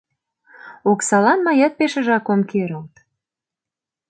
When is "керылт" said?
2.49-2.93